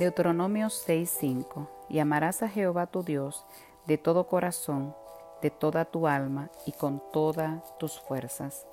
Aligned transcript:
Deuteronomio 0.00 0.68
6:5 0.68 1.68
Y 1.90 1.98
amarás 1.98 2.42
a 2.42 2.48
Jehová 2.48 2.86
tu 2.86 3.02
Dios 3.02 3.44
de 3.86 3.98
todo 3.98 4.28
corazón, 4.28 4.96
de 5.42 5.50
toda 5.50 5.84
tu 5.84 6.08
alma 6.08 6.48
y 6.64 6.72
con 6.72 7.02
todas 7.12 7.62
tus 7.76 8.00
fuerzas. 8.00 8.66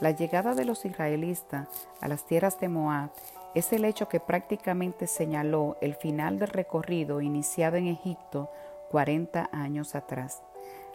La 0.00 0.10
llegada 0.12 0.54
de 0.54 0.64
los 0.64 0.86
israelitas 0.86 1.68
a 2.00 2.08
las 2.08 2.24
tierras 2.24 2.58
de 2.60 2.70
Moab 2.70 3.10
es 3.54 3.74
el 3.74 3.84
hecho 3.84 4.08
que 4.08 4.20
prácticamente 4.20 5.06
señaló 5.06 5.76
el 5.82 5.96
final 5.96 6.38
del 6.38 6.48
recorrido 6.48 7.20
iniciado 7.20 7.76
en 7.76 7.86
Egipto 7.86 8.50
40 8.90 9.50
años 9.52 9.94
atrás. 9.94 10.42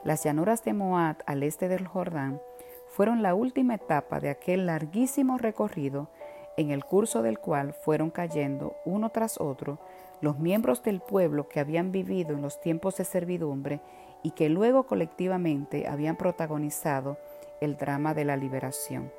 Las 0.03 0.23
llanuras 0.23 0.63
de 0.63 0.73
Moab 0.73 1.17
al 1.27 1.43
este 1.43 1.67
del 1.67 1.85
Jordán 1.85 2.41
fueron 2.87 3.21
la 3.21 3.35
última 3.35 3.75
etapa 3.75 4.19
de 4.19 4.31
aquel 4.31 4.65
larguísimo 4.65 5.37
recorrido 5.37 6.09
en 6.57 6.71
el 6.71 6.85
curso 6.85 7.21
del 7.21 7.39
cual 7.39 7.73
fueron 7.73 8.09
cayendo 8.09 8.75
uno 8.85 9.09
tras 9.09 9.39
otro 9.39 9.79
los 10.21 10.39
miembros 10.39 10.81
del 10.83 11.01
pueblo 11.01 11.49
que 11.49 11.59
habían 11.59 11.91
vivido 11.91 12.33
en 12.33 12.41
los 12.41 12.61
tiempos 12.61 12.97
de 12.97 13.05
servidumbre 13.05 13.81
y 14.23 14.31
que 14.31 14.49
luego 14.49 14.87
colectivamente 14.87 15.87
habían 15.87 16.15
protagonizado 16.15 17.17
el 17.61 17.77
drama 17.77 18.13
de 18.13 18.25
la 18.25 18.37
liberación. 18.37 19.11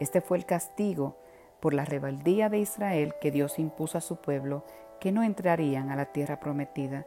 Este 0.00 0.20
fue 0.20 0.38
el 0.38 0.46
castigo 0.46 1.16
por 1.60 1.74
la 1.74 1.84
rebeldía 1.84 2.48
de 2.48 2.58
Israel 2.58 3.14
que 3.20 3.30
Dios 3.30 3.58
impuso 3.58 3.98
a 3.98 4.00
su 4.00 4.16
pueblo 4.16 4.64
que 5.00 5.12
no 5.12 5.22
entrarían 5.22 5.90
a 5.90 5.96
la 5.96 6.06
tierra 6.06 6.40
prometida. 6.40 7.06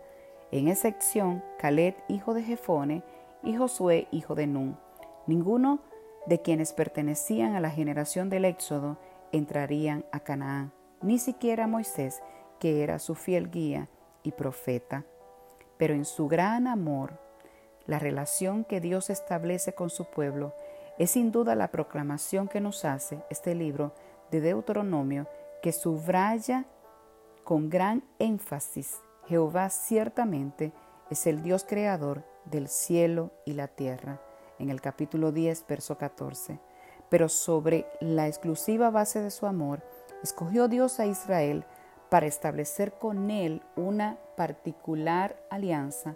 En 0.51 0.67
excepción, 0.67 1.43
Caleb, 1.59 1.95
hijo 2.07 2.33
de 2.33 2.43
Jefone, 2.43 3.03
y 3.43 3.55
Josué, 3.55 4.07
hijo 4.11 4.35
de 4.35 4.47
Nun. 4.47 4.77
Ninguno 5.25 5.79
de 6.25 6.41
quienes 6.41 6.73
pertenecían 6.73 7.55
a 7.55 7.59
la 7.59 7.69
generación 7.69 8.29
del 8.29 8.45
Éxodo 8.45 8.97
entrarían 9.31 10.05
a 10.11 10.19
Canaán, 10.19 10.71
ni 11.01 11.19
siquiera 11.19 11.67
Moisés, 11.67 12.21
que 12.59 12.83
era 12.83 12.99
su 12.99 13.15
fiel 13.15 13.49
guía 13.51 13.89
y 14.23 14.31
profeta. 14.31 15.05
Pero 15.77 15.93
en 15.93 16.05
su 16.05 16.27
gran 16.27 16.67
amor, 16.67 17.19
la 17.85 17.99
relación 17.99 18.63
que 18.63 18.81
Dios 18.81 19.09
establece 19.09 19.73
con 19.73 19.89
su 19.89 20.05
pueblo 20.05 20.53
es 20.97 21.11
sin 21.11 21.31
duda 21.31 21.55
la 21.55 21.69
proclamación 21.69 22.47
que 22.47 22.61
nos 22.61 22.83
hace 22.83 23.23
este 23.29 23.53
libro 23.53 23.93
de 24.31 24.41
Deuteronomio 24.41 25.27
que 25.61 25.71
subraya 25.71 26.65
con 27.43 27.69
gran 27.69 28.03
énfasis, 28.19 28.99
Jehová 29.27 29.69
ciertamente 29.69 30.73
es 31.09 31.27
el 31.27 31.43
Dios 31.43 31.65
creador 31.67 32.23
del 32.45 32.67
cielo 32.67 33.31
y 33.45 33.53
la 33.53 33.67
tierra, 33.67 34.21
en 34.59 34.69
el 34.69 34.81
capítulo 34.81 35.31
10, 35.31 35.65
verso 35.67 35.97
14 35.97 36.59
pero 37.09 37.29
sobre 37.29 37.85
la 37.99 38.27
exclusiva 38.27 38.89
base 38.89 39.21
de 39.21 39.31
su 39.31 39.45
amor, 39.45 39.81
escogió 40.23 40.67
Dios 40.67 40.99
a 40.99 41.05
Israel 41.05 41.65
para 42.09 42.25
establecer 42.25 42.93
con 42.93 43.31
él 43.31 43.61
una 43.75 44.17
particular 44.35 45.35
alianza. 45.49 46.15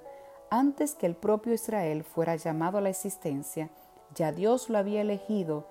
Antes 0.50 0.96
que 0.96 1.06
el 1.06 1.16
propio 1.16 1.54
Israel 1.54 2.04
fuera 2.04 2.36
llamado 2.36 2.78
a 2.78 2.82
la 2.82 2.90
existencia, 2.90 3.70
ya 4.16 4.32
Dios 4.32 4.70
lo 4.70 4.78
había 4.78 5.02
elegido 5.02 5.66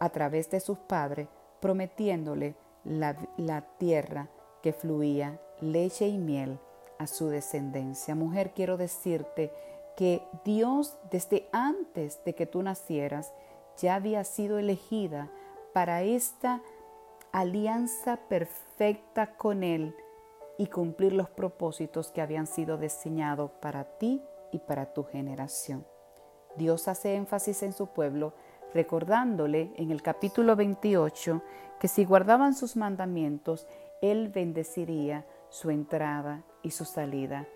a 0.00 0.10
través 0.10 0.50
de 0.50 0.60
sus 0.60 0.78
padres, 0.78 1.28
prometiéndole 1.60 2.54
la, 2.84 3.62
tierra 3.78 4.28
que 4.62 4.72
fluía 4.72 5.40
leche 5.60 6.08
y 6.08 6.18
miel 6.18 6.58
a 6.98 7.06
su 7.06 7.28
descendencia. 7.28 8.14
Mujer, 8.14 8.52
quiero 8.54 8.76
decirte 8.76 9.52
que 9.96 10.22
Dios 10.44 10.96
desde 11.10 11.48
antes 11.52 12.22
de 12.24 12.34
que 12.34 12.46
tú 12.46 12.62
nacieras, 12.62 13.32
ya 13.80 13.96
había 13.96 14.24
sido 14.24 14.58
elegida 14.58 15.30
para 15.72 16.02
esta 16.02 16.60
alianza 17.32 18.16
perfecta 18.28 19.34
con 19.36 19.64
Él 19.64 19.94
y 20.58 20.68
cumplir 20.68 21.12
los 21.12 21.28
propósitos 21.30 22.12
que 22.12 22.20
habían 22.20 22.46
sido 22.46 22.76
diseñados 22.76 23.50
para 23.60 23.84
ti 23.98 24.22
y 24.52 24.58
para 24.58 24.92
tu 24.92 25.04
generación. 25.04 25.84
Dios 26.56 26.86
hace 26.86 27.16
énfasis 27.16 27.64
en 27.64 27.72
su 27.72 27.88
pueblo, 27.88 28.34
recordándole 28.72 29.72
en 29.76 29.90
el 29.90 30.02
capítulo 30.02 30.54
28 30.54 31.42
que 31.80 31.88
si 31.88 32.04
guardaban 32.04 32.54
sus 32.54 32.76
mandamientos, 32.76 33.66
Él 34.00 34.28
bendeciría 34.28 35.26
su 35.48 35.70
entrada 35.70 36.44
y 36.62 36.70
su 36.70 36.84
salida. 36.84 37.48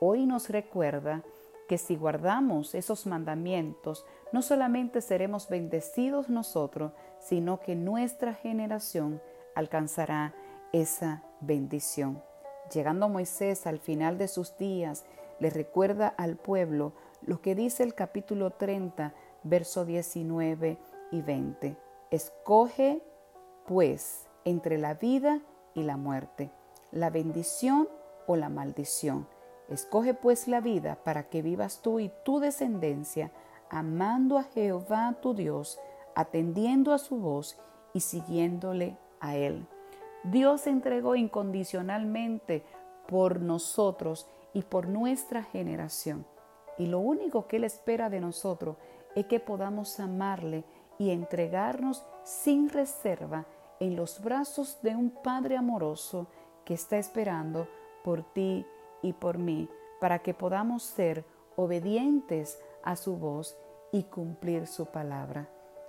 Hoy 0.00 0.26
nos 0.26 0.48
recuerda 0.48 1.22
que 1.68 1.78
si 1.78 1.96
guardamos 1.96 2.74
esos 2.74 3.06
mandamientos, 3.06 4.04
no 4.32 4.42
solamente 4.42 5.00
seremos 5.00 5.48
bendecidos 5.48 6.28
nosotros, 6.28 6.92
sino 7.18 7.60
que 7.60 7.74
nuestra 7.74 8.34
generación 8.34 9.20
alcanzará 9.54 10.34
esa 10.72 11.22
bendición. 11.40 12.22
Llegando 12.72 13.08
Moisés 13.08 13.66
al 13.66 13.78
final 13.78 14.18
de 14.18 14.28
sus 14.28 14.56
días, 14.56 15.04
le 15.38 15.50
recuerda 15.50 16.08
al 16.08 16.36
pueblo 16.36 16.92
lo 17.22 17.40
que 17.40 17.54
dice 17.54 17.82
el 17.82 17.94
capítulo 17.94 18.50
30, 18.50 19.14
verso 19.42 19.84
19 19.84 20.78
y 21.10 21.22
20. 21.22 21.76
Escoge, 22.10 23.02
pues, 23.66 24.26
entre 24.44 24.78
la 24.78 24.94
vida 24.94 25.40
y 25.74 25.82
la 25.82 25.96
muerte, 25.96 26.50
la 26.92 27.10
bendición 27.10 27.88
o 28.26 28.36
la 28.36 28.48
maldición 28.48 29.26
Escoge 29.68 30.14
pues 30.14 30.46
la 30.46 30.60
vida 30.60 30.98
para 31.02 31.28
que 31.28 31.42
vivas 31.42 31.80
tú 31.82 31.98
y 31.98 32.10
tu 32.24 32.38
descendencia, 32.38 33.32
amando 33.68 34.38
a 34.38 34.44
Jehová 34.44 35.16
tu 35.20 35.34
Dios, 35.34 35.80
atendiendo 36.14 36.92
a 36.92 36.98
su 36.98 37.16
voz 37.16 37.58
y 37.92 38.00
siguiéndole 38.00 38.96
a 39.20 39.36
Él. 39.36 39.66
Dios 40.24 40.62
se 40.62 40.70
entregó 40.70 41.16
incondicionalmente 41.16 42.64
por 43.08 43.40
nosotros 43.40 44.28
y 44.52 44.62
por 44.62 44.88
nuestra 44.88 45.42
generación. 45.42 46.26
Y 46.78 46.86
lo 46.86 47.00
único 47.00 47.46
que 47.46 47.56
Él 47.56 47.64
espera 47.64 48.10
de 48.10 48.20
nosotros 48.20 48.76
es 49.14 49.26
que 49.26 49.40
podamos 49.40 49.98
amarle 49.98 50.64
y 50.98 51.10
entregarnos 51.10 52.04
sin 52.22 52.68
reserva 52.68 53.46
en 53.80 53.96
los 53.96 54.22
brazos 54.22 54.78
de 54.82 54.96
un 54.96 55.10
Padre 55.10 55.56
amoroso 55.56 56.28
que 56.64 56.74
está 56.74 56.98
esperando 56.98 57.68
por 58.02 58.22
ti 58.22 58.64
y 59.02 59.12
por 59.12 59.38
mí, 59.38 59.68
para 60.00 60.20
que 60.20 60.34
podamos 60.34 60.82
ser 60.82 61.24
obedientes 61.56 62.60
a 62.82 62.96
su 62.96 63.16
voz 63.16 63.56
y 63.92 64.04
cumplir 64.04 64.66
su 64.66 64.86
palabra. 64.86 65.48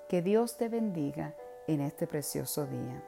Que 0.10 0.22
Dios 0.22 0.58
te 0.58 0.70
bendiga 0.70 1.36
en 1.68 1.82
este 1.82 2.08
precioso 2.08 2.66
día. 2.66 3.04